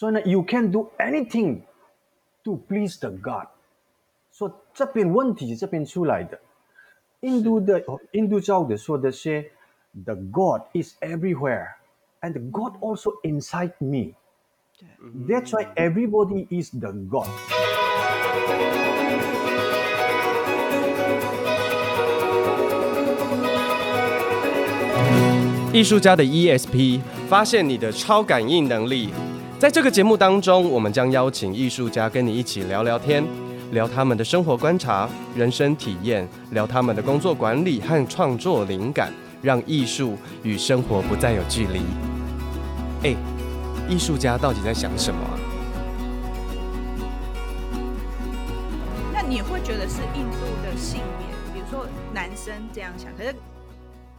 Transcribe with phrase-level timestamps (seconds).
[0.00, 1.62] 所以呢，you can do anything
[2.44, 3.46] to please the God。
[4.32, 6.38] 说这边问题是这边出来的，
[7.20, 7.82] 印度的
[8.12, 9.50] 印度教的说的是，
[10.04, 11.68] the God is everywhere
[12.20, 17.28] and the God also inside me。That's why everybody is the God。
[25.72, 29.12] 艺术家的 ESP，发现你的超感应能力。
[29.61, 33.23] 在这个节目当中，我们将邀请艺术家跟你一起聊聊天，
[33.73, 41.81] 聊他们的生活观察、人生体验，聊他们的工作管理和创作灵感，让艺术与生活不再有距离。
[43.03, 43.15] 哎，
[43.87, 45.19] 艺术家到底在想什么？
[49.13, 53.35] 那你会觉得是印度的性别，比如说男生这样想，可是？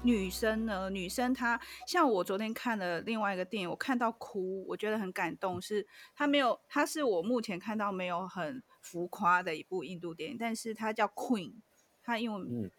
[0.05, 0.91] 女生呢？
[0.91, 5.61] 女生她像我昨天看了另外一个电影，我看到哭，我觉得很感动。
[5.61, 11.53] 是她没有，她是我目前看到没有很浮夸的一部印度电影，但是它叫 Queen，
[12.03, 12.71] 它因为嗯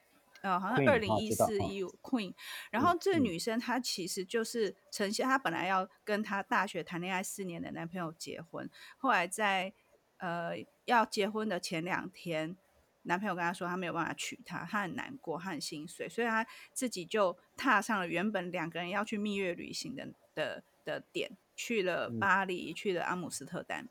[0.42, 2.34] 呃好像二零一四一 Queen，
[2.70, 9.72] 然后这女生她其实就是呈现她本来要跟她大学谈恋爱四年的男朋友结婚，后来在
[10.18, 10.52] 呃
[10.86, 12.58] 要结婚的前两天。
[13.04, 23.88] 男朋友跟她说他没有办法娶她，她很难过，她很心碎，所以她自己就踏上了原本两个人要去蜜月旅行的的的点，去了巴黎，嗯、去了阿姆斯特丹。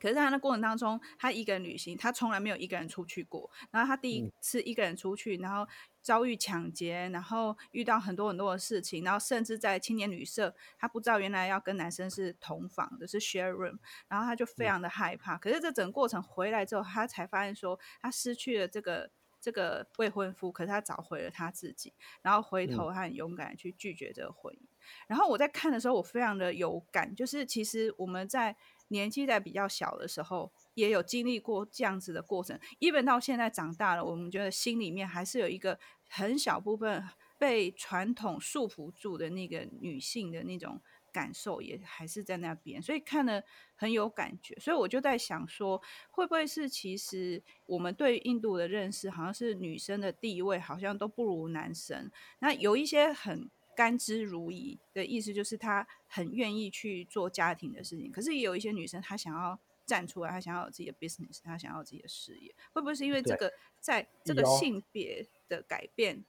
[0.00, 3.50] 可是，在他的过程当中，他一个人旅行，他从来没有一个人出去过。
[3.70, 5.68] 然后他第一次一个人出去，然后
[6.02, 15.36] 遭遇抢劫，然后遇到很多很多的事情，然后甚至在青年旅社，他不知道原来要跟男生是同房的，是 share room，然后他就非常的害怕。
[15.36, 21.92] 可是这整个过程回来之后，他才发现说，他失去了这个这个未婚夫，可是他找回了他自己，
[22.22, 24.60] 然后回头他很勇敢的去拒绝这个婚姻。
[25.06, 28.56] 然后我在看的时候，我非常的有感，就是其实我们在。
[28.92, 32.58] 年纪在比较小的时候，也有经历过这样子的过程。
[32.80, 37.02] even 到现在长大了，我们觉得心里面还是有一个很小部分
[37.38, 40.80] 被传统束缚住的那个女性的那种
[41.12, 42.80] 感受，也还是在那边。
[42.80, 43.42] 所以看了
[43.74, 44.54] 很有感觉。
[44.60, 52.10] 所以我就在想说，会不会是其实我们对印度的认识，好像是女生的地位好像都不如男生。
[52.38, 53.50] 那有一些很。
[53.76, 59.58] 甘之如饴的意思就是她很愿意去做家庭的事情，可是也有一些女生她想要
[59.90, 66.24] 站出来，他想要有自己的 business，他想要有自己的事业，会不会是因为这个在这个性别的改变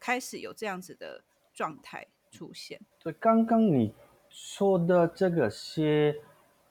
[0.00, 2.80] 开始有这样子的状态出现？
[2.98, 3.94] 对刚刚你
[4.28, 6.16] 说的这个些，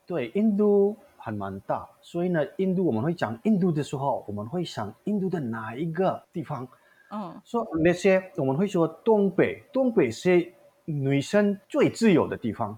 [0.05, 6.67] 对，印度还蛮大，所以呢，印度我们会讲印度的时候，我们会想印度的哪一个地方？
[7.09, 10.51] 嗯，说那些我们会说东北，东北是
[10.83, 12.77] 女生最自由的地方。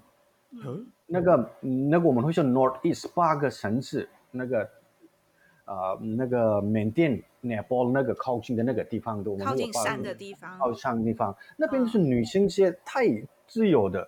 [0.64, 4.70] 嗯，那个那个我们会说 North East 八个城市，那个
[5.66, 13.06] 呃那个缅甸、尼泊尔那个靠近的那个地方的，我们靠近山的地方，靠近山的地方，那边是女性些太
[13.48, 14.08] 自由的。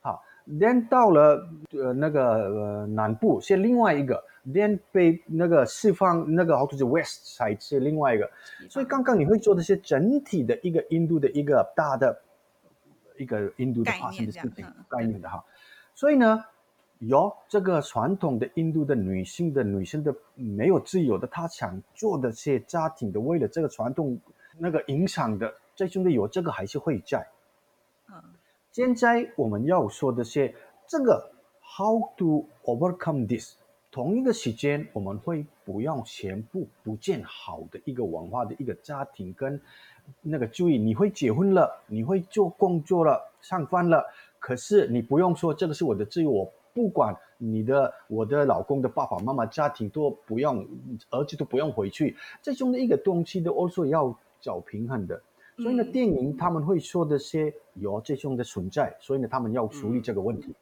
[0.00, 4.22] 好，，then 到了呃那个呃南部是另外一个。
[4.48, 8.30] 连被那个西方那个好像是 West side 是另外一个，
[8.70, 12.16] 所以刚刚你会做的是整体的一个印度的一个大的
[13.16, 15.44] 一个印度的发生的事情概念的哈，
[15.96, 16.44] 所以呢，
[16.98, 24.20] 有这个传统的印度的女性的女性的没有自由的，她想做的这些家庭的，为了这个传统
[24.58, 27.26] 那个影响的，最终的有这个还是会在。
[28.10, 28.22] 嗯，
[28.72, 30.54] 现在我们要说的是
[30.86, 33.56] 这个 how to overcome this。
[33.90, 39.58] 同一个时间，我们会不要全部不见好的一个文化的一个家庭跟
[40.20, 44.04] 那个注意，你会结婚了，你会做工作了，上班了，
[44.46, 50.64] 可是你不用说这个是我的自由，我不管你的我的老公的爸爸妈妈家庭都不用，
[51.10, 55.20] 儿子都不用回去，这种的一个东西都 also 要找平衡的。
[55.56, 60.54] 所以呢，电影他们会说这些有这种的存在，所以呢，他们要处理这个问题。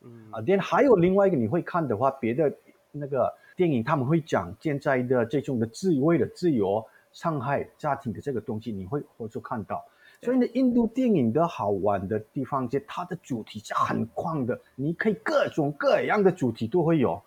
[0.00, 2.52] 嗯啊，电还有另外一个你会看的话，别的
[2.90, 9.80] 那个电影他们会讲现在的这种的自为的自由伤害家庭的这个东西，你会或者看到。
[10.22, 17.20] 所以呢，印度电影的好玩的地方，就它的主题是很广的，你可以各种各样的主题都会有。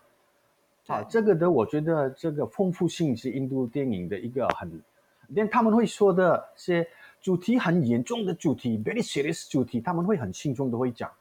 [0.87, 4.81] 啊，这个的我觉得这个丰富性是印度电影的一个很，
[5.27, 6.87] 连他们会说的些
[7.21, 11.11] 主题很严重的主题，very serious 主题，他们会很轻松的会讲。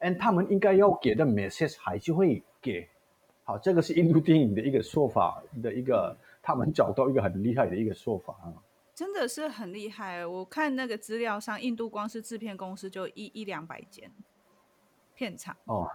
[0.00, 2.88] and 他们应该要给的 message 还是会给，
[3.44, 8.54] 好，这个是印度电影的一个说法的一个，他们找到一个很厉害的一个说法啊，
[8.98, 10.26] 真的是很厉害。
[10.26, 14.12] 我看那个资料上，印度光是制片公司就一一两百间
[15.14, 15.56] 片场。
[15.66, 15.88] 哦，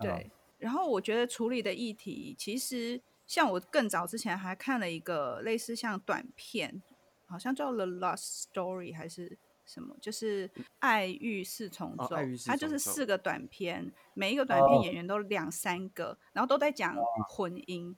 [0.00, 0.28] 对，
[0.58, 6.82] 然后我觉得处理的议题，其实像我更早之前还看了一个类似像短片，
[7.26, 10.48] 好像叫《The Lost Story》还是什么，就是
[10.80, 16.96] 《爱欲四重奏》哦，它就是四个短片，每一个短片演员都两三个，哦、然后都在讲
[17.28, 17.94] 婚姻，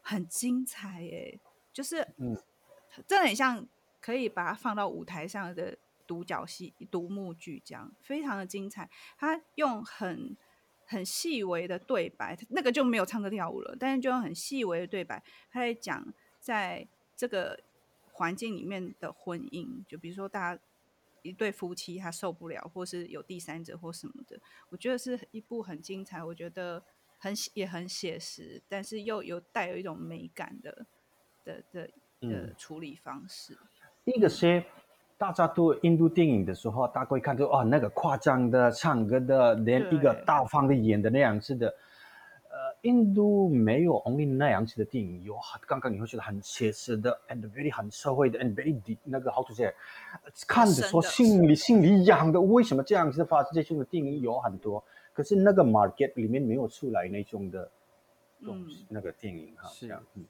[0.00, 1.38] 很精彩耶，
[1.74, 2.34] 就是嗯，
[3.06, 3.66] 真的很像
[4.00, 5.76] 可以把它放到舞台上的
[6.06, 8.88] 独角戏、独幕剧这样，非常的精彩。
[9.18, 10.36] 他用很
[10.86, 16.06] 很细微的对白，那个就没有唱歌跳舞了，但是就用很细微的对白，他在讲
[16.40, 17.58] 在这个
[18.12, 20.62] 环境里面的婚姻，就比如说大家
[21.22, 26.80] 一对夫妻他受不了，或是有第三者或什么的，我觉得是一部很精彩，我觉得
[27.18, 30.86] 很也很写实，但是又有带有一种美感的
[31.44, 31.90] 的的
[32.28, 33.56] 的处理方式。
[34.04, 34.62] 一个是。
[35.18, 41.68] 大家都印度电影的时候，大家会看到哦，那个夸张的唱歌的，连一个大方的演的那样子的。
[42.50, 45.34] 呃，印度没有 only 那样子的电影，有
[45.66, 49.72] 刚刚你会觉得很写实的，and very 很社会的，and very deep 那个 how to say，
[50.46, 54.84] 看着说心里心里痒的，为什么这样子发生这种的电影有很多，
[55.14, 57.70] 可是那个 market 里面没有出来那种的
[58.44, 60.02] 东西，嗯、那个电影哈，是这样。
[60.14, 60.26] 嗯。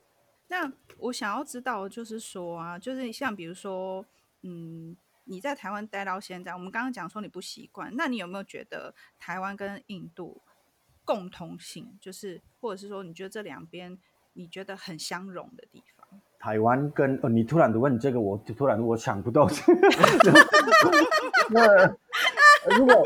[0.49, 4.05] 那我想要知道就是说啊，就是像比如说。
[4.43, 4.95] 嗯，
[5.25, 10.41] 你在台湾待到现在，我们刚刚讲说你不习惯，那你有没有觉得台湾跟印度
[11.05, 13.99] 共同性，就是或者是说你觉得这两边
[14.35, 16.07] 你觉得很相融的地方？
[16.39, 19.49] 台湾跟呃，你突然的问这个，我突然我想不到。
[21.51, 21.89] 那
[22.77, 23.05] 如果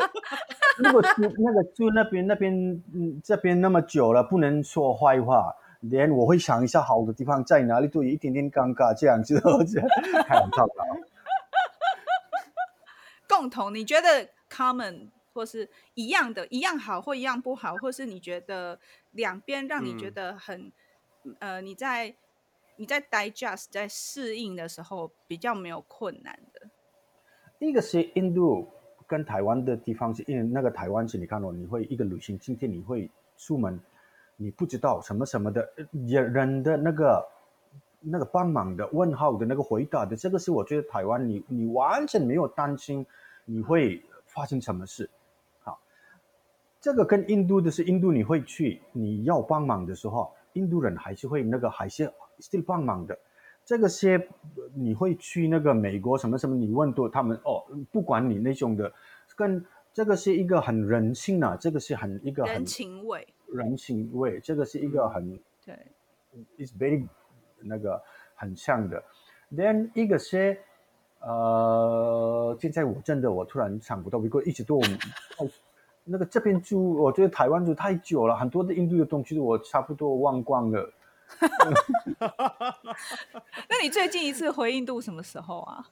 [0.77, 2.53] 如果住那个住那边那边
[2.93, 9.41] 嗯这边那么久了，不能说坏话，连我会想一下好的地方在哪里，都有一点点尴尬，这样子，
[10.27, 10.73] 开玩笑的。
[13.29, 18.79] 共同，你觉得 common 或是一样的，一样好或一样不好，或是你觉得
[19.13, 20.71] 两边让你觉得很，
[21.23, 22.15] 嗯、呃，你在
[22.77, 26.69] 你在 digest 在适应的时候比较没有困难的。
[27.59, 28.69] 一个是印度
[29.07, 33.81] 跟台湾的地方是，因为那个台湾是你看哦，你会一个旅行，今天你会出门，
[34.41, 35.69] 你不知道什么什么的
[36.09, 37.29] 人的那个。
[38.03, 43.05] 那个帮忙的问号的那个回答的，这个是我觉得台湾你你完全没有担心
[43.45, 45.11] 你会发生什么事，
[45.61, 45.79] 好，
[46.81, 53.19] 这个跟印度的是印度你会去你要帮忙的时候，印度人还是会那个还是 still 帮忙的，
[53.67, 54.29] 这个些
[54.75, 58.91] 你会去那个美国什么什么，你问多他们哦，不管你那种的，
[59.37, 65.77] 跟这个是一个很人性啊，这个是很一个很人情味，人情味，这个是一个很对
[66.59, 67.07] ，it's very。
[67.63, 68.03] 那个
[68.35, 69.05] 很像的
[69.55, 70.59] ，then 一个是，
[71.21, 74.99] 呃，现在我真的我突然想不到，不过一直都我们
[76.05, 80.91] 那个这边住，我觉得台湾住太久了，很多的印度的东西我差不多忘光了。
[83.69, 85.87] 那你最近一次回印度什么时候啊？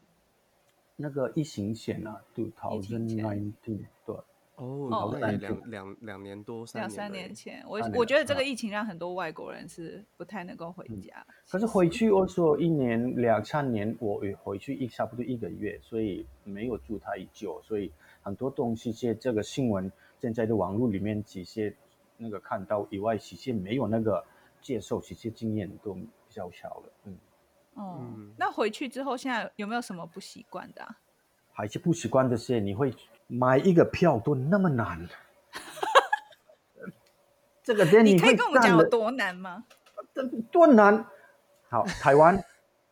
[0.96, 4.16] 那个疫情前啊，two thousand nineteen 对。
[4.58, 11.24] 哦，那也两两两年多，两三年前，我我觉得这个疫情让很多外国人是不太能够回家。
[11.28, 21.72] 嗯、可是回去我说一年两三年，我回去一差不多一个月，所以没有住太久，所以很多东西些这个新闻现在的网络里面，这些
[22.16, 24.24] 那个看到以外，其实没有那个
[24.60, 26.92] 接受，其实经验都比较少了。
[27.04, 27.16] 嗯，
[27.74, 30.98] 哦，嗯、那回去之后，现在有没有什么不习惯的、啊？
[31.52, 32.92] 还是不习惯的是你会。
[33.28, 35.06] 买一个票都那么难，
[37.62, 39.64] 这个店你可以跟我们讲有多难吗？
[40.50, 41.04] 多难？
[41.68, 42.42] 好，台湾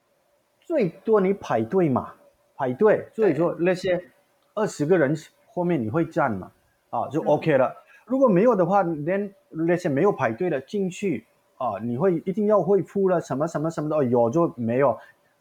[0.61, 2.13] 最多你排队嘛，
[2.55, 4.11] 排队，所以说那些
[4.53, 5.17] 二十个人
[5.49, 6.53] 后面你会站嘛，
[6.91, 7.69] 啊，就 OK 了。
[7.69, 11.27] 嗯、如果没有的话，连那些没有排队的进去
[11.57, 15.01] 啊，你会一定要会付了什么什么什么的，有就没有，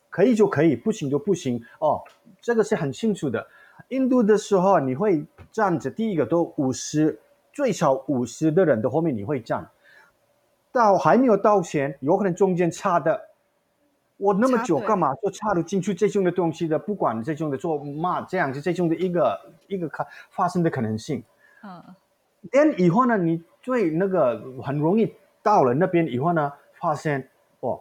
[0.10, 2.02] 可以就可以，不行就不行哦，
[2.40, 3.46] 这个是很清楚的。
[3.90, 7.20] 印度的时候，你会站着，第一个都五十，
[7.54, 9.70] 最少五十的人的后面你会站，
[10.72, 13.30] 到还没有到前，有可能中间插的，
[14.18, 15.14] 我那么久干嘛？
[15.16, 21.24] 就插得进去这种的东西的，不管这种的做骂这样子这种的一个一个可发生的可能性。
[21.64, 21.84] 嗯，
[22.52, 25.14] 但以后呢，你最那个很容易
[25.44, 27.30] 到了那边以后呢，发现
[27.60, 27.80] 哦，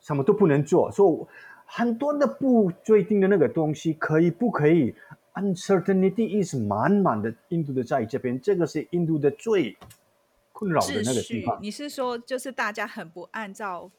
[0.00, 1.26] 什么都不能做，所以
[1.66, 4.94] 很多的不确定的那个东西可以不可以
[5.34, 9.76] ？Uncertainty is 满满的，印度的在这边，这个是印度的最
[10.52, 11.58] 困扰的那个地方。
[11.60, 13.90] 你是说，就是大家很不按照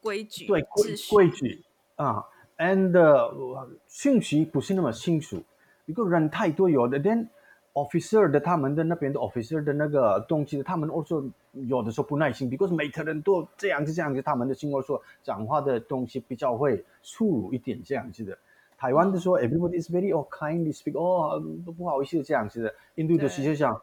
[0.00, 0.46] 规矩？
[0.46, 1.64] 对，规规矩
[1.96, 2.24] 啊
[2.58, 5.42] ，and 信息不是那么清楚，
[5.86, 7.28] 一个人太多，有的连
[7.72, 18.38] officer 的他们的那边的 officer 的那个东西，他们 also 有的时候不耐心，because 每个人都这样子这样子，他们的性格说讲话的东西比较会粗鲁一点这样子的。
[18.78, 21.38] 台湾的说 everybody is very oh kindly speak 哦
[21.76, 22.74] 不好意思这样子的。
[22.94, 23.78] 印度的直接讲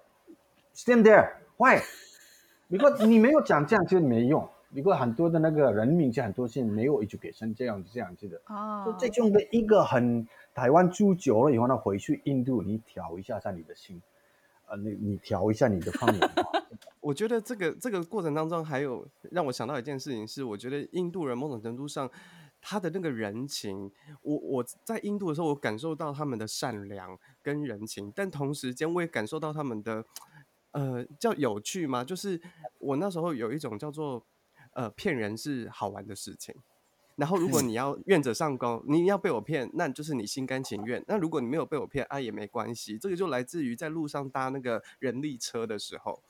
[0.74, 4.50] stand there why？because 你没有讲这样就没用。
[4.72, 8.42] 如果很多的那个人民，就很多是没有 education 这样子这样子的。
[8.48, 8.84] 哦。
[8.86, 10.28] 就这种的一个很。
[10.56, 14.02] 台湾住久了以后呢，回去印度，你调一下下你的心，
[14.70, 16.32] 呃，你你调一下你的方言。
[17.02, 22.10] 我觉得这个这个过程当中，还有让我想到一件事情是，我觉得印度人某种程度上，
[22.68, 23.92] 他的那个人情，
[24.24, 30.04] 我我在印度的时候，我感受到他们的善良跟人情，但同时间我也感受到他们的，
[30.72, 32.04] 呃，叫有趣吗？
[32.04, 32.42] 就是
[32.80, 34.26] 我那时候有一种叫做，
[34.74, 36.56] 呃，骗人是好玩的事情。
[37.18, 41.02] 然后，如果你要愿者上钩，你要被我骗，那就是你心甘情愿。
[41.08, 42.98] 那如果你没有被我骗，啊，也没关系。
[42.98, 46.22] 这个就来自于在路上搭那个人力车的时候，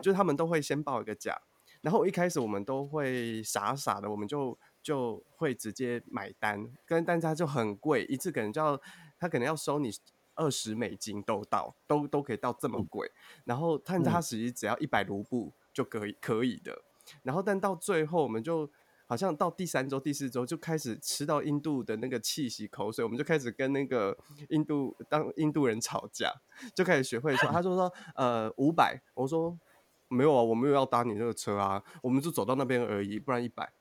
[0.00, 1.42] 就是他们都会先报一个价，
[1.80, 4.56] 然后一开始我们都会傻傻的，我们就
[4.88, 8.80] 就会直接买单，跟单他就很贵，一次可能就要
[9.18, 9.90] 他可能要收你
[10.34, 13.10] 二十美金都到，都都可以到这么贵。
[13.44, 16.82] 然后但他实际只要一百卢布就可以可以的。
[17.22, 18.70] 然后但到最后我们就。
[19.10, 24.14] 好像到第三周、第四周就开始吃到印度的那个气息、口水，我们就开始跟那个
[24.50, 26.30] 印度当印度人吵架，
[26.74, 29.58] 就开始学会说，他说说呃五百，我说
[30.08, 33.72] 没有啊，我没有要搭你这个车啊，我们就走到那边而已，不然一百。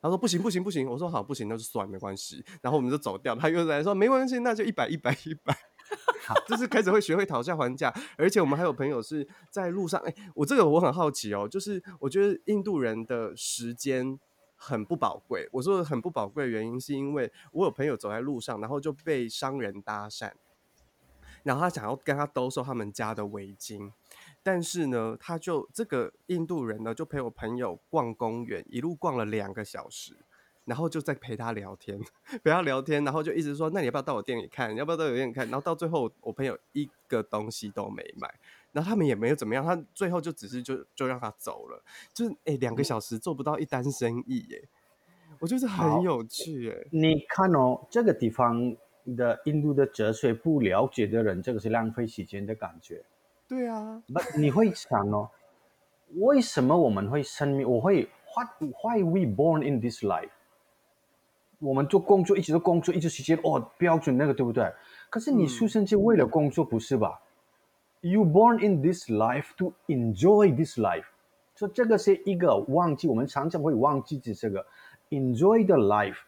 [0.00, 3.34] 他说不行不行不行，我说好不行，那就算没关系，然后我们就走掉。
[3.34, 5.56] 他又来说没关系，那就一百一百一百，
[6.26, 14.18] 好，就是开始会学会讨价还价，而且我们还有朋友是在路上，哎，我这个我很好奇哦，就是我觉得印度人的时间。
[14.58, 15.46] 很不宝贵。
[15.52, 20.32] 我说的很不宝贵的原因，是因为我有朋友走在路上，然后就被商人搭讪，
[21.42, 23.92] 然后他想要跟他兜售他们家的围巾，
[24.46, 30.16] 但是呢，他就这个印度人呢，就陪我朋友逛公园，一路逛了两个小时，
[30.64, 32.00] 然后就在陪他聊天，
[32.44, 34.72] 陪他聊天，然后就一直说，那你要不要到我店里看？
[34.72, 35.44] 你要不要到我店里看？
[35.50, 38.32] 然后到最后，我朋友一个东西都没买。
[38.70, 41.82] 然后他们也没有怎么样，他最后就只是就就让他走了，
[42.14, 44.68] 就是哎两个小时做不到一单生意耶，
[45.40, 46.86] 我觉得很有趣哎。
[46.92, 48.76] 你看哦，这个地方
[49.16, 53.04] 的印度的哲学不了解的人，这个是浪费时间的感觉。
[53.48, 55.30] 对啊，那你会想哦，
[56.16, 57.68] 为什么我们会生命？
[57.68, 60.30] 我会 What why we born in this life？
[61.58, 64.70] 我们做工作一直做工作一直时间哦标准那个对不对？
[65.08, 67.22] 可是你出生就为了工作，嗯、不是吧
[68.00, 71.06] ？You born in this life to enjoy this life，
[71.54, 74.66] 所以这个是一个忘记，我们常常会忘记这个
[75.10, 76.18] enjoy the life。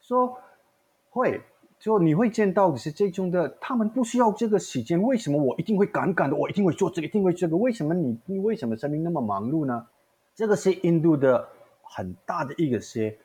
[0.00, 0.38] 说
[1.10, 1.40] 会，
[1.82, 6.36] 就你会见到的是这种的，他们不需要这个时间，为什么我一定会赶赶的？
[6.36, 7.56] 我一定会做这个，一定会这个？
[7.56, 9.84] 为什么你你为什么生命那么忙碌呢？
[10.32, 11.48] 这个是印度的
[11.82, 13.18] 很大的一个是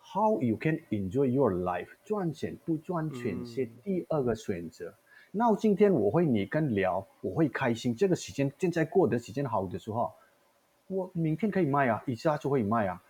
[0.00, 4.90] how you can enjoy your life，赚钱不赚钱是第二个选择。
[4.90, 4.94] 嗯
[5.36, 7.92] 那今天我会你跟聊，我会开心。
[7.96, 10.12] 这个时间现在过得时间好的时候，
[10.86, 13.02] 我明天可以卖啊，一下就会卖啊。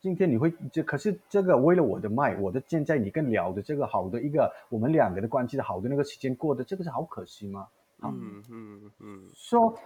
[0.00, 7.68] 今天你会这可是这个为了我的麦，我的现在你跟聊的这个好的一个我们两个的关系的好的那个时间过的，这个是好可惜吗？
[8.02, 9.28] 嗯嗯嗯。
[9.34, 9.76] So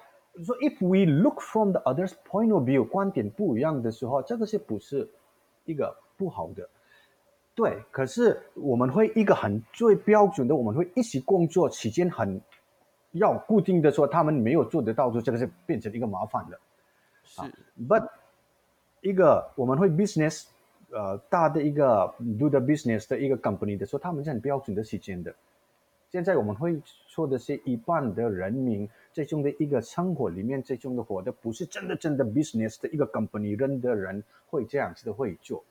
[0.45, 5.09] so if we look from the other's point of view，观点不一样的时候，这个是不是
[5.65, 6.69] 一个不好的？
[7.57, 12.41] 对，可是我们会一个很最标准的，我们会一起工作，期间很
[13.13, 16.59] 要固定的说，他们没有做得到，就这个是变成一个麻烦的。
[17.25, 17.51] 是、啊、
[17.89, 18.09] ，but
[19.05, 20.47] 一个我们会 business，
[20.91, 25.33] 呃，大的一个 do the business 的一个 company 的时候，他们是很标准的时间的。
[26.11, 35.63] 现在我们会说的是一半的人民最终的一个生活里面，最终的活的不是真的真的 business 的一个 company 人的人会这样子的会做。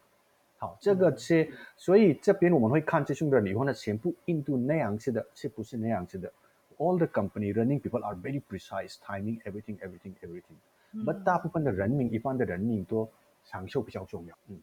[0.60, 6.32] 好，这个是，所以这边我们会看这种的离婚的全部印度那样子的，是不是那样子的
[6.78, 11.04] ？All the company running people are very precise timing everything everything everything.
[11.04, 13.10] But、大部分的人民，一般的人民都
[13.44, 14.60] 享受比较重要，嗯，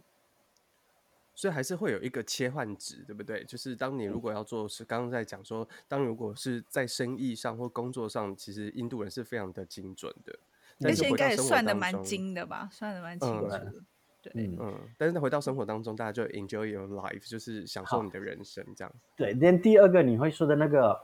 [1.34, 3.44] 所以还是会有一个切换值，对不对？
[3.44, 10.38] 就是当你如果要做是刚刚在讲说，当如果是在生意上或工作上，其实印度人是非常的精准的，
[10.82, 13.58] 而且应该也算的蛮精的吧，算的蛮清楚的。
[13.58, 13.87] 嗯
[14.22, 18.92] 对，嗯，但是回到生活当中，大家就 enjoy your life，就是享受你的人生，这样。
[19.16, 21.00] 对，连第二个你会说的那个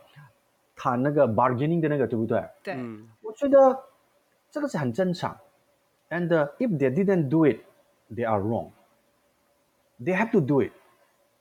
[0.75, 2.47] 谈那个 bargaining 的那个，对不对？
[2.63, 3.85] 对，嗯，我觉得
[4.51, 5.35] 这个是很正常。
[6.09, 7.61] And if they didn't do it,
[8.11, 8.71] they are wrong.
[10.01, 10.73] They have to do it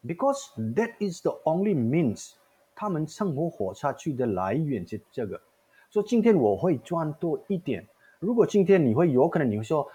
[0.05, 2.31] because that is the only means
[2.75, 5.39] 他们生活活下去的来源是这个。
[5.91, 7.87] 说今天我会赚多一点。
[8.19, 9.87] 如果今天你会有可能你会说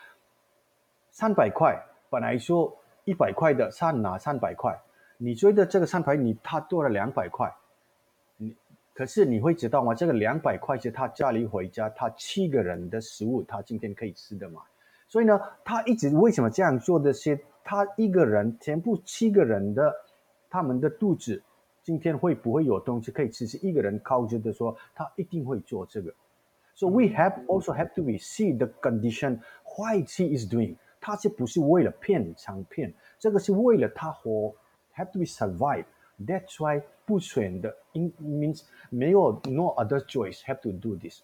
[1.10, 1.76] 三百块，
[2.08, 2.74] 本来说
[3.04, 4.80] 一百块的，他拿三百块，
[5.16, 7.52] 你觉得这个三百你他多了两百块，
[9.00, 9.94] 可是你会知道吗？
[9.94, 14.60] 这个两百块是他家里回家他七个人的食物，他今天可以吃的嘛？
[15.08, 19.90] 所以呢，他一直为什么这样做的是，他一个人全部七个人的
[20.50, 21.42] 他们的肚子
[21.82, 23.46] 今天会不会有东西可以吃？
[23.46, 26.12] 是一个人靠着的说，他一定会做这个。
[26.74, 29.38] So we have also have to be see the condition
[29.78, 30.76] why she is doing。
[31.00, 32.92] 他是不是为了骗想骗？
[33.18, 34.54] 这个是为了他活
[34.94, 35.86] ，have to be survive。
[36.26, 41.22] That's why 不选的 in means 没有 no other choice have to do this。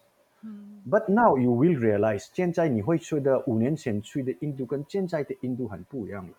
[0.89, 6.33] But now you will realize，现在你会觉得五年前去的印度跟现在的印度很不一样了。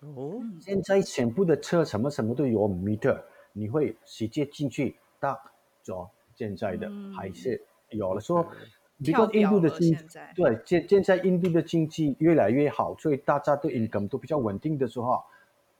[0.00, 3.20] 哦，现在全部的车什么什么都有 meter，
[3.52, 5.38] 你会直接进去搭
[5.82, 6.08] 走。
[6.34, 8.46] 现在的还是有了说，
[9.02, 10.04] 比如印度的经济，
[10.36, 15.20] 对，现现在印度的经济越来越好，所以大家的 income 都比较稳定的时候，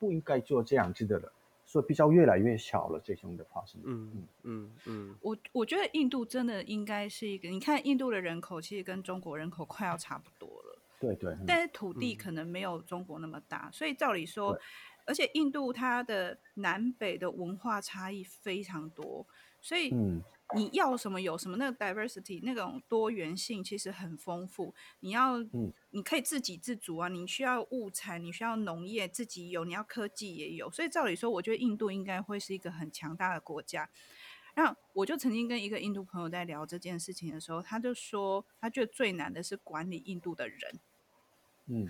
[0.01, 1.33] 不应该做这样子的了。
[1.69, 3.79] 所以比较越来越小了，这种的发生。
[3.85, 5.17] 嗯嗯嗯嗯。
[5.21, 10.79] 我我觉得印度真的应该是一个，你看印度的人口其实跟中国人口快要差不多了。
[10.99, 11.37] 对对。
[11.47, 14.59] 但是土地可能没有中国那么大，嗯、所以照理说，
[15.05, 19.27] 而且印度它的南北的文化差异非常多，
[19.61, 20.23] 所以嗯。
[20.57, 24.75] 你要什么有什么，那个 diversity 那种多元性其实很丰富。
[25.01, 27.09] 你要，嗯，你可以自给自足啊。
[27.09, 30.71] 你需要物产，你需要农业自己有，你要科技也有。
[30.71, 33.91] 所以照理说，我觉得印度应该会是一个很强大的国家。
[34.55, 40.81] 那我就曾经跟一个印度朋友在聊这件事情的时候，他就说，他觉得最难的是管理印度的人。
[41.67, 41.89] 嗯。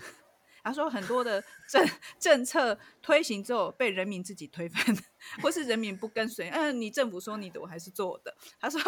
[0.68, 1.88] 他说很多的政
[2.20, 4.94] 政策推行之后被人民自己推翻，
[5.42, 6.50] 或是人民不跟随。
[6.50, 8.36] 嗯，你政府说你的，我还是做我的。
[8.60, 8.78] 他说，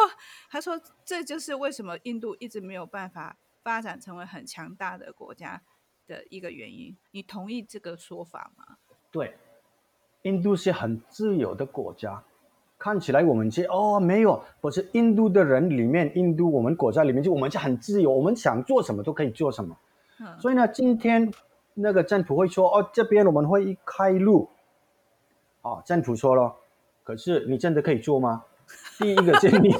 [0.50, 5.62] 他说这就是为什么印度一直没有办法发展成为很强大的国家
[6.06, 6.94] 的一个原因。
[7.12, 8.76] 你同意这个说法吗？
[9.10, 9.34] 对，
[10.22, 12.22] 印度是很自由的国家。
[12.78, 19.74] 看起来我们这哦没有，不是印度的人里面，印度我们国家里面就我们就很自由，我们想做什么都可以做什么。
[20.18, 21.32] 嗯，所以呢，今天。
[21.74, 24.48] 那个政府会说：“哦，这边我们会开路。”
[25.62, 26.54] 啊，政府说了，
[27.04, 28.44] 可是你真的可以做吗？
[28.98, 29.72] 第一个建议，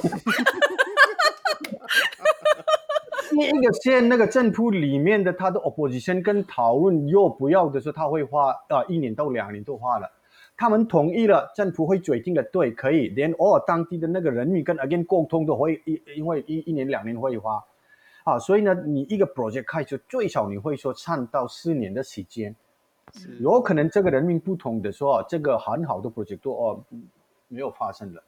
[3.31, 10.11] 第一个先那个政府里面的他的 opposition 跟讨论又不要的时候，他会花啊一年到两年都花了。
[10.55, 13.07] 他们同意了，政府会决定的，对，可以。
[13.07, 17.65] 连偶尔当地的那个人民跟 again 沟通都会一因为一一年两年会花。
[18.23, 22.55] 啊，所以呢，你一个 project 开始最少你会说三到四年的时间，
[23.39, 26.83] 有可能这个人命不同的说，这个很好的 project 都哦
[27.47, 28.23] 没有发生了。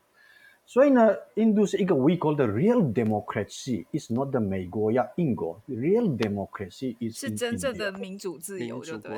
[0.65, 9.15] 所以呢，印度是一个 we call the real democracy，is not the 美国呀英国，real democracy is 是真正的民主自由，就对。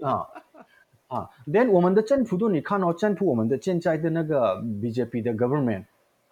[0.00, 0.26] 啊
[1.08, 5.84] 啊，then 我们的政府都你看哦，政府我们的现在的那个 BJP 的 government。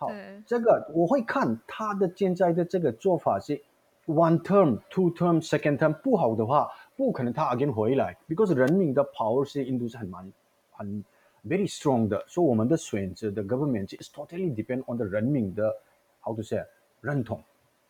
[0.03, 0.11] 好，
[0.45, 3.63] 这个我会看他的现在的这个做法是
[4.07, 10.33] one term, two term, second term 不好的话，不可能他 again 回来，because 人民的 power 是印度是很蛮
[10.73, 11.05] 很
[11.47, 15.73] very strong 的，所以我们的选择的 government is totally depend on the 人民的
[16.21, 16.61] how to say
[17.01, 17.41] 认同。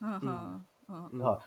[0.00, 1.38] 嗯嗯嗯啊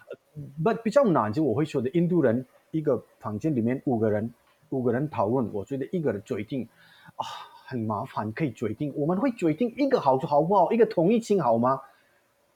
[0.64, 4.34] ，but 比较难就我会说的，印度人一个房间里面五个人，
[4.70, 6.68] 五个人讨论，我觉得一个人决定
[7.18, 7.54] 啊。
[7.68, 10.72] 很麻烦，可以决定，我们会决定一个好处好不好？
[10.72, 11.82] 一个同意性好吗？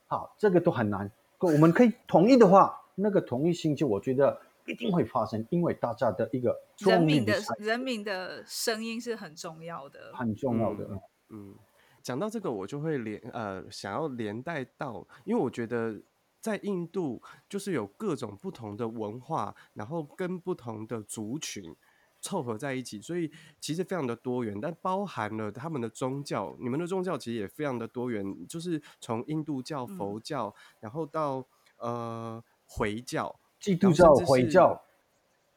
[0.05, 1.11] 好，这个都很难。
[1.39, 10.85] 我们可以同意的话，那个同意性就我觉得一定会发生，因为大家的一个人民的人民的声音是很重要的，很重要的。
[10.91, 11.55] 嗯，嗯，
[12.03, 15.99] 讲到这个，我就会连呃想要连带到，因为我觉得
[16.39, 21.75] 在印度就是有各种不同的文化，然后跟不同的族群。
[22.21, 26.55] 凑合在一起，所以其实非常的多元，但包含了他们的宗教。
[26.59, 31.45] 你们的宗教其实也非常的多元，就是从印度教、佛教，嗯、然后到
[31.77, 34.81] 呃回教、基督教、回教，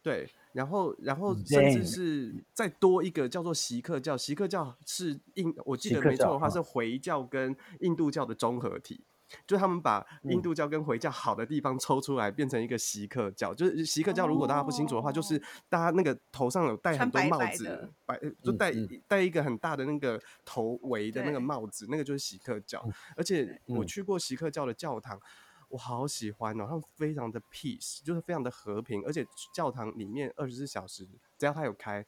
[0.02, 4.16] 对，然后然后甚至是再多一个叫做锡克教。
[4.16, 9.04] 锡克教是印，我记得没错的话是回教跟印度教的综合体。
[9.46, 13.52] 就他们把印度教跟回教好的地方抽出来，变成一个锡克教。
[13.52, 18.72] 嗯、就是锡克教，如果大家不清楚的话，哦、就是大家那个头上有戴很多帽子，白，白就戴
[19.08, 22.82] 戴一个很大的那个头围的那个帽子，那个就是锡克教。
[23.16, 25.20] 而且我去过锡克教的教堂，
[25.68, 29.02] 我好喜欢哦，他们非常的 peace，就是非常的和平。
[29.06, 32.04] 而且教堂里面二十四小时，只要他有开，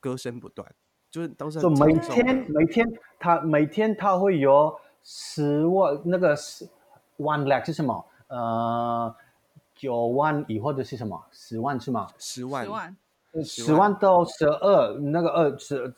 [0.00, 0.74] 歌声不断，
[1.10, 2.86] 就是都是就每天每天
[3.18, 4.74] 他每天他会有。
[5.10, 6.68] 十万那个十
[7.16, 8.04] one lakh 是什么？
[8.26, 9.16] 呃，
[9.74, 11.18] 九万以后的是什么？
[11.32, 12.06] 十万是吗？
[12.18, 12.96] 十万，十万，
[13.42, 15.94] 十万到十二那个二十，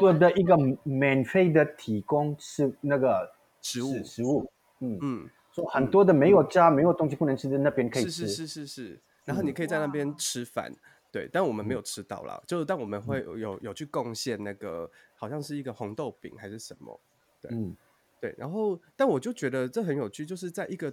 [0.00, 3.30] 对的一个免费的提供是那个
[3.62, 4.98] 食物，食物，嗯。
[5.00, 8.66] 嗯，说很多的没有家、嗯、没有东西不能吃的那边可以吃，是是是是。
[8.66, 10.68] 是，然后你可以在那边吃饭。
[10.72, 10.76] 嗯
[11.12, 17.00] 对，但我们没有吃到啦，嗯、就是但我们会有有，有去贡献那个，好像是一个红豆饼还是什么，
[17.40, 17.76] 对，嗯、
[18.20, 20.92] 对，然后但我就觉得这很有趣，就是在一个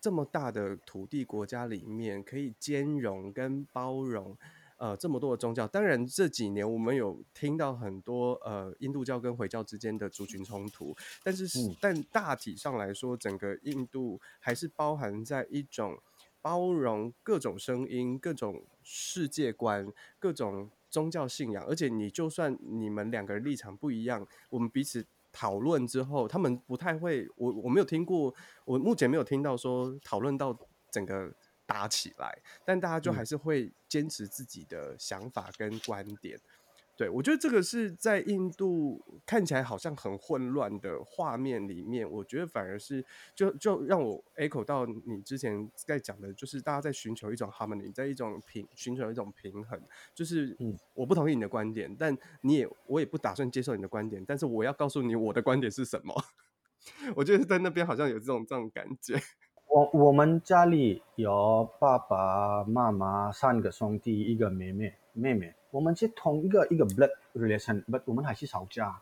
[0.00, 4.36] 这么大的土地国家里面，可以兼容跟包容
[4.76, 5.66] 呃这么多的宗教。
[5.66, 15.98] 当然这几年我们有听到很多呃印度教跟回教之间的族群冲突，但是、嗯、但大体上来说，整个印度还是包含在一种。
[16.44, 28.32] 包容各种声音、各种世界观、各种宗教信仰，而且你就算你们两个人立场不一样，我们彼此讨论之后，他们不太会，我我没有听过，
[28.64, 30.56] 我目前没有听到说讨论到
[30.92, 31.30] 整个
[31.66, 36.38] 打起来，但大家就还是会坚持自己的想法跟观点。
[36.96, 43.04] 对，我觉得这个是在印度看起来好像很混乱的画面里面，我觉得反而是
[43.34, 49.80] 就就让我 echo 到你之前在讲的，就是大家在寻求一种 harmony，在一种平寻求一种平衡。
[50.14, 56.14] 就是嗯，我不同意你的观点，但你也我也不打算接受你的观点，但是我要告诉你我的观点是什么。
[57.16, 59.20] 我觉得在那边好像有这种这种感觉。
[59.66, 65.52] 我我们家里有爸爸妈妈三个兄弟，一个妹妹妹妹。
[65.74, 68.96] 我们是同一个一个 blood relation，but 我们还是吵架，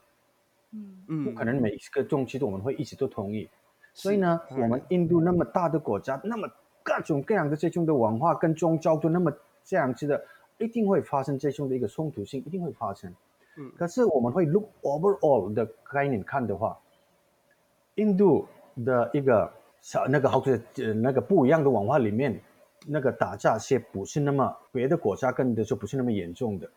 [0.71, 0.97] 嗯。
[1.07, 3.47] 嗯，不可能每一个东西都我们会一直都同意，
[3.93, 6.49] 所以呢，我们印度那么大的国家，那么
[6.83, 9.31] 各种各样的这种的文化跟宗教都那么
[9.63, 10.25] 这样子的，
[10.57, 13.15] 一定会发生这种的一个冲突性，一定会发生。
[13.59, 16.79] 嗯，可是我们会 look overall 的概念看的话，
[17.97, 18.49] 印度
[18.83, 22.41] 的一个小那个好多呃那个不一样的文化里面。
[22.87, 26.71] 那个打架些不是那么别的国家跟的就不是那么严重的。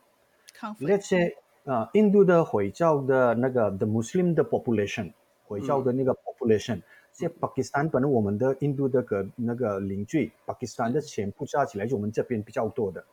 [0.80, 5.12] 那些啊，印度的回教的那个 the Muslim 的 population，
[5.46, 6.80] 回教的那个 population，
[7.12, 13.04] 像、嗯、巴基斯坦，本来我们的印度的个那个邻居，巴基斯坦的钱部加起来就我们这边比较多的。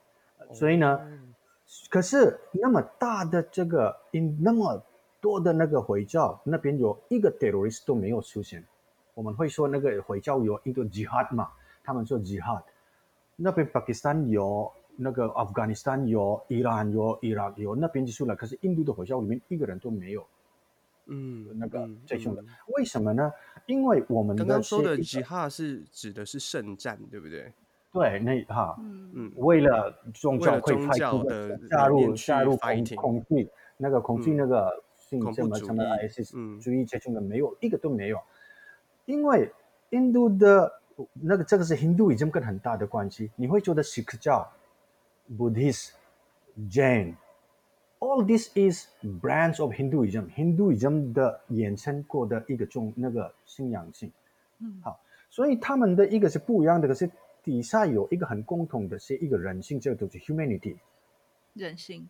[0.52, 1.34] 所以呢，嗯、
[1.88, 4.82] 可是那么大的这个印那么
[5.20, 8.62] 多的那个回教那边有一个 terrorist 都没有出现。
[9.14, 11.48] 我们会说那个回教有印度 jihad 嘛，
[11.82, 12.62] 他们说 jihad。
[13.36, 18.34] 那边巴基斯坦有，那个阿富汗斯坦有，伊朗有，伊拉克有，那边就出来。
[18.34, 20.24] 可是印度的回教里面一个人都没有。
[21.06, 22.44] 嗯，那个最凶的，
[22.76, 23.32] 为什么呢？
[23.66, 27.52] 因为我们刚刚说的吉哈是指的是圣战，对不对？
[27.92, 38.18] 对，那哈，嗯嗯，为了宗教会宗教的加入加入恐恐惧，那个恐惧那个什么什么什么 ISIS 主义这种的没有一个都没有，
[39.06, 39.50] 因为
[39.90, 40.81] 印度的。
[41.12, 44.50] 那个这个是印度已经跟很大的关系，你会觉得锡克教、
[45.36, 45.90] Buddhist、
[46.70, 48.88] Jain，all this is
[49.20, 54.12] branch of Hinduism，Hinduism 的衍生过的一个种那个信仰性。
[54.58, 55.00] 嗯，好，
[55.30, 57.10] 所以他们的一个是不一样的，可是
[57.42, 60.76] 底下有一个很共同的是一个人性，这个就是 humanity，
[61.54, 62.08] 人性。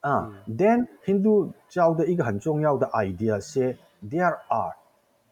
[0.00, 0.32] 啊、
[1.04, 4.74] 印度教的一个很重要的 idea 是 there are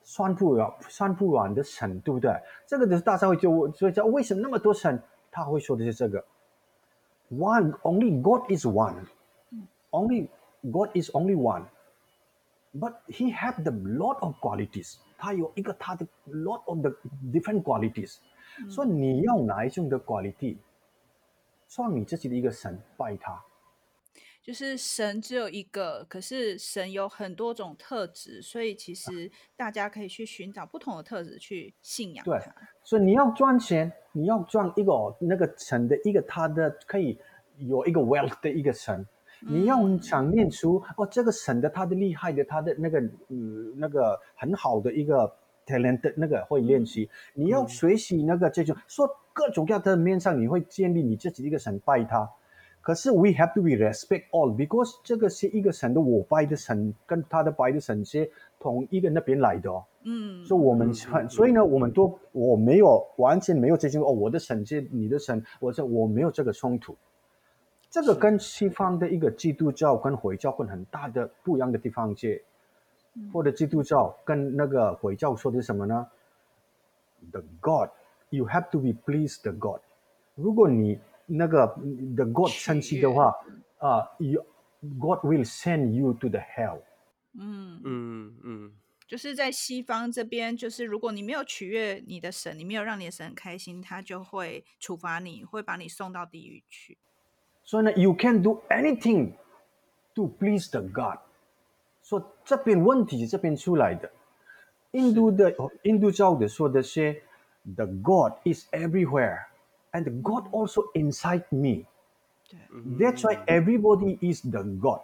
[0.08, 2.32] 算不完、算不完的神，对不对？
[2.66, 4.98] 这个就是大家会就问，所以叫为什么那么多神？
[5.30, 6.24] 他会说的是这个
[7.30, 9.04] ：One only God is one,
[9.90, 10.28] only
[10.62, 11.64] God is only one,
[12.74, 14.96] but He have the lot of qualities。
[15.18, 16.90] 他有一个他的 lot of the
[17.30, 18.16] different qualities。
[18.70, 20.56] 所以你要哪一种的 quality，
[21.66, 23.44] 算你自己的一个神，拜他。
[24.48, 32.32] 就是神只有一个，可是神有很多种特质，所以其实大家可以去寻找不同的特质去信仰他。
[32.32, 32.40] 对，
[32.82, 37.18] 所以你要赚钱，你要赚一个那个神的一个他的可以
[37.58, 39.06] 有一个 wealth 的一个神，
[39.40, 45.30] 你要想念出、嗯、哦这个神的他的厉害的他的那个嗯那个很好的一个
[45.66, 52.26] talent 的那个会练习，嗯、你要学习那个这种说各种各样的面上，你会建立你自己的一个神拜他。
[52.80, 59.84] 可是，we have to be respect all because 这个是一个神的，我拜的神跟他的拜的神是同一个那边来的哦。
[60.04, 66.96] 嗯，所以我们很，所以呢，我们都我没有完全没有接近哦，我的神是你的神，我这我没有这个冲突。
[67.90, 72.42] 这个跟西方的一个基督教跟回教跟很大的不一样的地方是，
[73.32, 76.06] 或者基督教跟那个回教说的是什么呢
[77.32, 77.90] ？The God,
[78.30, 79.80] you have to be pleased the God。
[80.34, 81.67] 如果你那个
[82.15, 83.33] the God 生气的话
[83.77, 84.45] 啊，you
[84.99, 86.81] God will send you to the hell。
[87.35, 88.71] 嗯嗯嗯，
[89.07, 96.97] 就是在西方这边，就是如果你没有取悦你的神，你没有让你的神很开心，他就会处罚你，会把你送到地狱去。
[97.63, 99.31] 所以呢，you can do anything
[100.13, 101.19] to please the God。
[102.03, 104.11] 说这边问题是这边出来的，
[104.91, 107.23] 印度的印度教的说的是，
[107.75, 109.45] the God is everywhere
[109.91, 111.85] and the God also inside me。
[112.49, 112.59] 对，
[112.97, 115.01] That's why everybody is the God。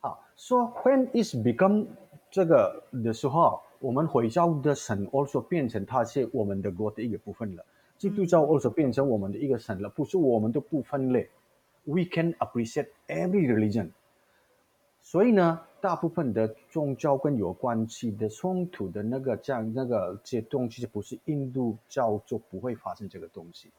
[0.00, 1.86] 好，说 when is become
[2.30, 7.64] 这个的时候，我们回教的神 also 变成他是我们的国的一个部分了。
[7.98, 11.28] 基督教 also 变成我们的一个神了，不是我们都不分类。
[11.84, 13.90] We can appreciate every religion。
[15.09, 23.71] 所以呢，大部分的宗教跟有关系的冲突的那个这样那个这些东西，不是印度教就不会发生这个东西。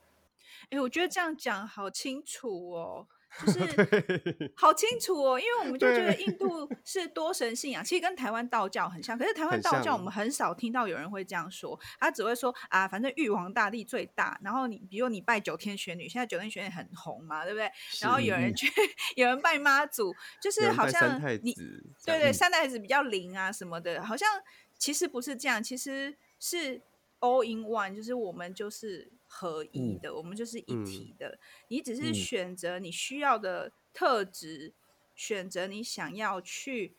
[0.70, 3.06] 哎，我觉得这样讲好清楚哦。
[3.44, 3.60] 就是
[4.56, 9.16] 好清楚哦，因为我们就觉得印度 是多神信仰，其实跟台湾道教很像。
[9.18, 14.38] 可是台湾道教我们很少听到有人会这样说，他只会说啊，反正玉皇大帝最大。
[14.42, 17.70] 然后你比如你拜九天玄女，现在九天玄女很红嘛，对不对？
[18.00, 18.66] 然后有人去，
[19.16, 21.54] 有人拜妈祖，就是好像你
[22.04, 24.28] 对对三太子比较灵啊什么的，好像
[24.78, 26.80] 其实不是这样，其实是
[27.20, 29.12] all in one，就是我们就是。
[29.28, 31.28] 合一的，我们就是一体的。
[31.28, 31.38] 嗯、
[31.68, 34.74] 你只是选择你需要的特质，嗯、
[35.14, 36.94] 选择你想要去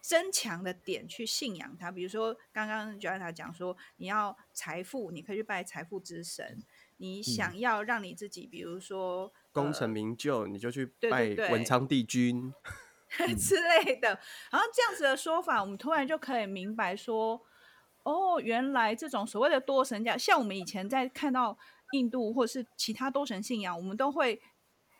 [0.00, 1.90] 增强的点去信仰它。
[1.90, 6.62] 比如说，刚刚 Joanna 讲说，你要财富，你可以去拜财富之神。
[6.98, 12.54] 你想要让你自己，比如说功成名就，你就去拜文昌帝君
[13.36, 14.20] 之类的。
[14.50, 17.44] 好像这样子的说法，我们突然就可以明白说。
[18.04, 21.56] 哦，原来这种所谓的多神教，像我们以前在看到
[21.92, 24.40] 印度或是其他多神信仰，我们都会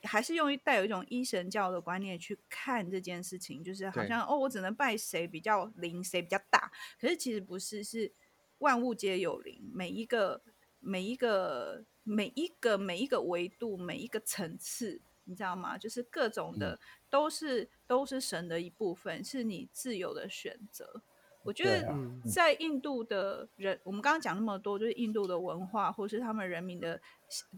[0.05, 6.71] 还是用带有一种一神教的观念去看这件事情，就是好像哦，我只能拜谁比较灵，谁比较大。
[7.01, 8.13] 可是其实不是，是
[8.59, 10.43] 万物皆有灵，每一个
[10.79, 15.77] 每一个每一个每一个维度，每一个层次，你知道吗？
[15.77, 16.79] 就是各种的
[17.11, 21.03] 都是都是神的一部分，是你自由的选择。
[21.45, 21.93] 我觉得
[22.33, 27.01] 在印度的人，我们刚刚讲那么多，就是印度的文化，或是他们人民的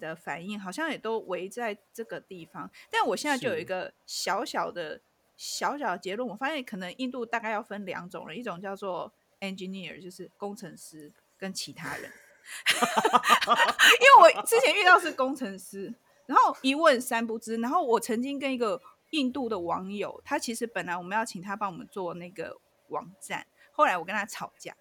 [0.00, 2.70] 的反应，好像也都围在这个地方。
[2.90, 5.00] 但我现在就有一个小小的、
[5.36, 12.10] 小小的结论，我发现可能印度大概要分两种人，一种叫做 engineer，就是工程师，跟其他人。
[14.00, 15.94] 因为我之前遇到是工程师，
[16.26, 17.56] 然后一问三不知。
[17.56, 23.46] 然后我曾经跟一个印度的网友，他其实本来我们要请他帮我们做那个网站。
[23.76, 24.72] 后来我跟他吵架，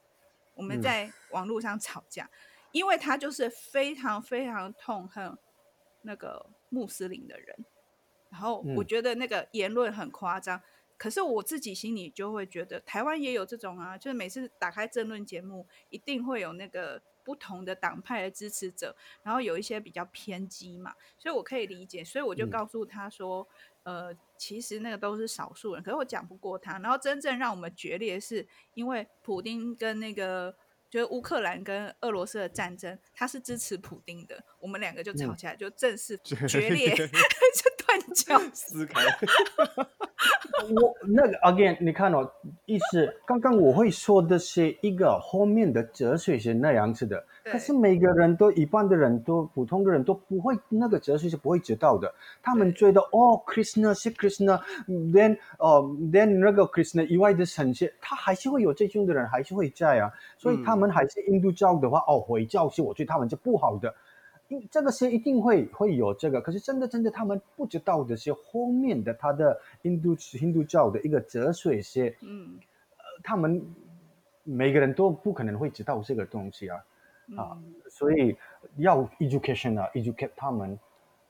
[0.53, 2.29] 我们在网络上吵架，嗯、
[2.73, 5.36] 因为他就是非常非常痛恨
[6.03, 7.65] 那个穆斯林的人，
[8.29, 10.63] 然后我觉得那个言论很夸张，嗯、
[10.95, 23.41] 可是我自己心里就会觉得，台湾也有这种啊，就是每次打开政论节目，一定会有那个不同的党派的支持者，然后有一些比较偏激嘛，所以我可以理解，所以我就告诉他说。
[23.41, 26.80] 嗯呃，其实那个都是少数人，可是我讲不过他。
[26.80, 30.56] 然后真正让我们决裂，是因为普丁跟那个
[30.89, 37.06] 就是乌克兰跟俄罗斯的战争，他是支持普丁的，我们两个就吵起来，嗯、就正式决裂， 就
[37.99, 39.01] 断交撕开。
[40.63, 42.29] 我那个 again，你看哦，
[42.65, 47.23] 意思刚刚我会说的是一个后面的哲学是那样子的。
[47.43, 52.13] 可是每个人都一般的人都普通的人都不会那个哲学是不会知道的。
[52.41, 60.10] 他们觉得哦，Krishna 是 Krishna，then 哦，then 那个 Krishna 以外的神仙，他还是会有这种的人还是会在啊。
[60.38, 63.93] 所以他们还是印度教的话，嗯、哦，回教是我觉得他们是不好的。
[64.54, 72.60] 因这个是一定会会有这个，可是真的真的他们不知道的是后面的他的印度印度教的一个哲学是，嗯，
[72.98, 73.66] 呃，他们
[74.44, 76.78] 每个人都不可能会知道这个东西啊。
[77.38, 77.58] 啊，
[77.89, 78.36] 所以
[78.76, 80.78] 要 education 啊，educate 他们，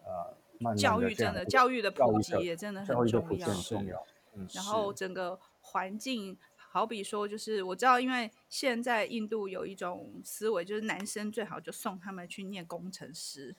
[0.03, 0.09] 呃，
[0.57, 4.03] 慢慢教育真的教育的普及也真的很重要，很重要。
[4.33, 6.35] 嗯，然后整个环境，
[6.73, 13.55] 好比说，就是我知道，因为现在印度有一种思维，就是男生最好就送他们去念工程师，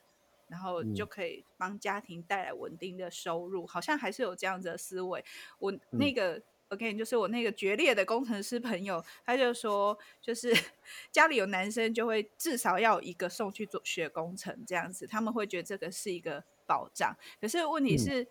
[0.48, 5.24] 然后就可以帮家庭带来稳定的收入，嗯、好像还是有这样子的思维。
[5.60, 6.34] 我那个。
[6.38, 10.50] 嗯 OK，就是我那个决裂的工程师朋友，他就说，就是
[11.12, 17.14] 家里有男生就会至少要一个送去做学工程这样子，他们会觉得这个是一个保障。
[17.38, 18.26] 可是问题是，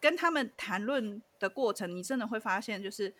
[0.00, 3.12] 跟他们谈论的过程，你真的会发现，就是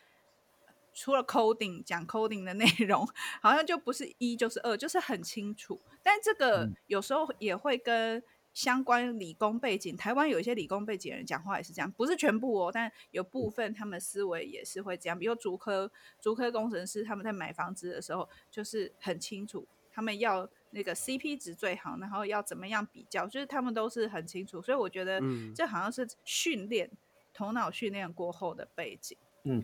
[0.96, 3.06] 除了 coding 讲 coding 的内容，
[3.42, 5.78] 好像就不是一就是二，就是很清楚。
[6.02, 8.22] 但这个有时候也会跟
[8.54, 15.18] 相关理工背景，台湾有一些理工背景的人讲话也是这样，不是全部哦，但有部分他们思维也是会这样。
[15.18, 24.62] 比如竹科竹科工程师，他们在买房子的时候就是很清楚，他们要那个 CP 值最好，然后要怎么样比较，就是他们都是很清楚。
[24.62, 25.20] 所以我觉得
[25.54, 26.96] 这好像是训练、嗯、
[27.34, 29.18] 头脑训练过后的背景。
[29.48, 29.62] 嗯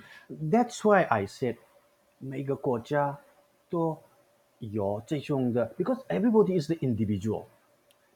[0.50, 1.56] ，That's why I said
[2.18, 3.18] 每个国家
[3.68, 3.98] 都
[4.60, 7.44] 有这种的，because everybody is the individual。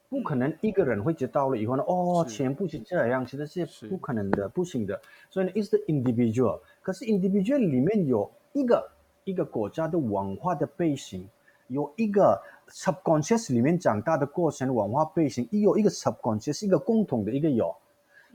[0.09, 5.01] 不可能一个人会知道了以后呢，哦，全部是这样，其实是不可能的，不行的。
[5.29, 6.61] 所以呢，is the individual。
[6.81, 8.89] 可是 individual 里面有一个
[9.25, 11.27] 一个国家的文化的背景，
[11.67, 17.75] 有一个 subconscious 里面长大的过程文化背景，也有一个 subconscious 一个共同的一个有。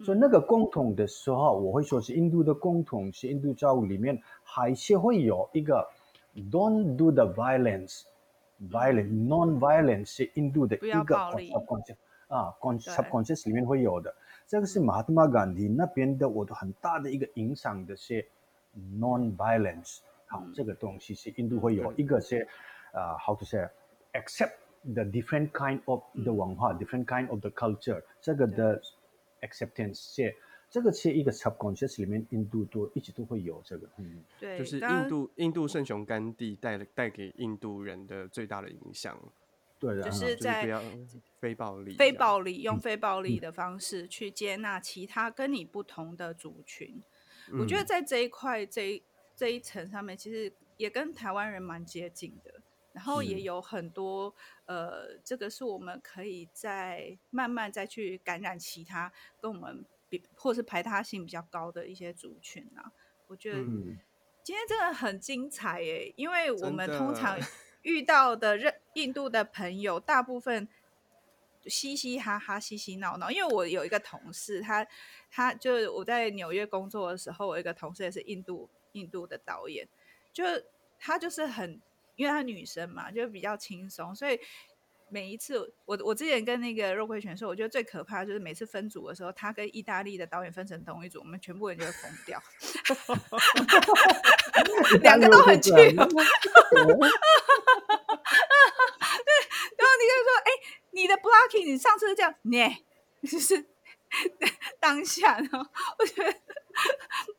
[0.03, 5.87] 所以那个共同的时候，我会说是印度的共同，是印度教里面还是会有一个
[6.51, 8.03] don't do the violence。
[8.69, 11.95] Violent, non-violence 是印度的一个 subconscious
[12.27, 14.13] 啊，subconscious 里面会有的。
[14.45, 18.23] 这个是马哈马甘迪那边的，我的很大的一个影响的是
[18.99, 20.01] non-violence。
[20.27, 22.47] 好，这个东西是印度会有一个是
[22.93, 23.67] 啊，how to say
[24.13, 28.03] accept the different kind of the 文化，different kind of the culture。
[28.21, 28.79] 这个的
[29.41, 30.35] acceptance 是。
[30.73, 39.19] 这个其实一个 subconscious 里面，印度都一直都会有这个，嗯，对，就是印度印度圣雄甘地带带给印度人的最大的影响，
[39.77, 40.65] 对的，就是在
[41.41, 47.03] 非暴力、非暴力用非暴力的方式去接纳其他跟你不同的族群。
[47.51, 49.03] 嗯、我觉得在这一块这一
[49.35, 52.61] 这一层上面，其实也跟台湾人蛮接近的，
[52.93, 54.33] 然后也有很多、
[54.65, 60.23] 嗯、呃，这个是我们可以再慢慢再去感染其他跟我们比。
[60.35, 62.91] 或是排他性比较高的一些族群啊，
[63.27, 63.59] 我觉得
[64.43, 66.11] 今天真的很精彩耶！
[66.17, 67.39] 因为我们通常
[67.83, 70.67] 遇到的认印度的朋友，大部分
[71.65, 73.31] 嘻嘻哈哈、嘻嘻闹闹。
[73.31, 74.85] 因为我有一个同事，他
[75.29, 79.87] 他就是我在纽约工作的时候，我有一个同事也是印度印度的导演，
[80.33, 80.43] 就
[80.99, 81.79] 他就是很，
[82.21, 84.39] 因为她女生嘛，就比较轻松，所以。
[85.13, 92.41] 每一次，我我之前跟那个肉桂犬说，我觉得最可怕的就是每次分组的时候，他跟意大利的导演分成同一组，我们全部人就会疯掉。
[95.03, 95.69] 两个都很去。
[95.75, 96.13] 对，然后
[99.99, 100.57] 你就说，哎、欸，
[100.91, 102.73] 你的 blocking，你上次是这样，你
[103.27, 103.65] 就是
[104.79, 105.59] 当下，然后
[105.99, 106.33] 我觉得，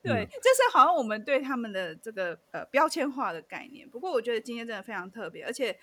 [0.02, 3.88] 对，这是好像我们对他们的这个呃标签化的概念。
[3.88, 5.78] 不过我觉得今天真的非常特别，而且。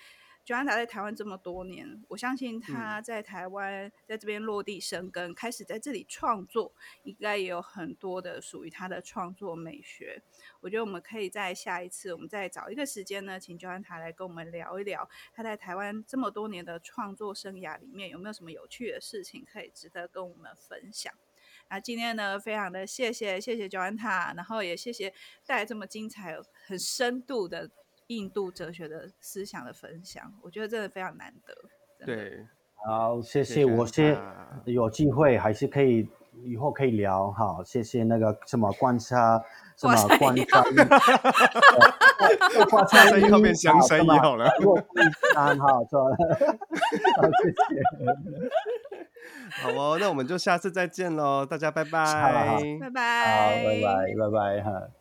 [0.45, 10.23] Joanna 在台湾这么多年，我相信他在台湾在这边落地生根，嗯、开始在这里创作，应该也有很多的属于他的创作美学。
[10.61, 21.13] 我觉得我们可以在下一次，我们再找一个时间呢，请 Joanna 来跟我们聊一聊他在台湾这么多年的创作生涯里面有没有什么有趣的事情可以值得跟我们分享。
[21.69, 25.13] 那今天呢，非常的谢谢谢谢 Joanna，然后也谢谢
[25.45, 26.35] 带来这么精彩、
[26.67, 27.69] 很深度的。
[28.11, 31.53] 印度哲学的思想的分享，我觉得真的非常难得。
[32.03, 32.43] 对，
[32.83, 33.63] 好，谢谢。
[33.63, 34.19] 我先
[34.65, 36.09] 有机会还是可以
[36.43, 37.63] 以后可以聊哈。
[37.63, 39.39] 谢谢那个什么观察，
[39.77, 40.63] 什么观察，
[42.71, 44.49] 观察生意变相生意好了。
[44.65, 44.75] 我
[45.35, 46.17] 三哈错了，
[47.43, 47.55] 谢谢。
[49.61, 54.98] 好哦，那我们就下次再见喽，大家拜拜，拜拜，好，拜拜，拜拜哈。